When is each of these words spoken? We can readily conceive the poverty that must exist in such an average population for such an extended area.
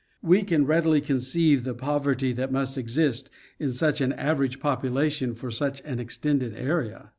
We 0.23 0.41
can 0.41 0.65
readily 0.65 0.99
conceive 0.99 1.63
the 1.63 1.75
poverty 1.75 2.33
that 2.33 2.51
must 2.51 2.75
exist 2.75 3.29
in 3.59 3.69
such 3.69 4.01
an 4.01 4.13
average 4.13 4.59
population 4.59 5.35
for 5.35 5.51
such 5.51 5.79
an 5.85 5.99
extended 5.99 6.55
area. 6.55 7.09